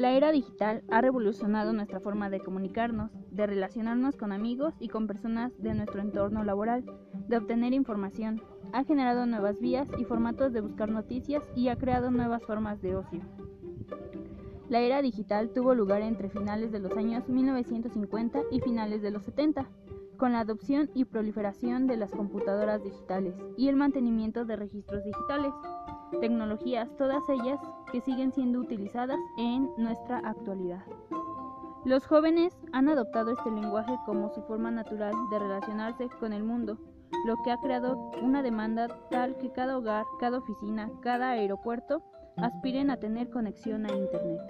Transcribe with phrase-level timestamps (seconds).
[0.00, 5.06] La era digital ha revolucionado nuestra forma de comunicarnos, de relacionarnos con amigos y con
[5.06, 6.86] personas de nuestro entorno laboral,
[7.28, 8.40] de obtener información.
[8.72, 12.96] Ha generado nuevas vías y formatos de buscar noticias y ha creado nuevas formas de
[12.96, 13.20] ocio.
[14.70, 19.22] La era digital tuvo lugar entre finales de los años 1950 y finales de los
[19.24, 19.68] 70,
[20.16, 25.52] con la adopción y proliferación de las computadoras digitales y el mantenimiento de registros digitales
[26.20, 27.60] tecnologías, todas ellas
[27.92, 30.82] que siguen siendo utilizadas en nuestra actualidad.
[31.84, 36.78] Los jóvenes han adoptado este lenguaje como su forma natural de relacionarse con el mundo,
[37.24, 42.02] lo que ha creado una demanda tal que cada hogar, cada oficina, cada aeropuerto
[42.36, 44.40] aspiren a tener conexión a Internet.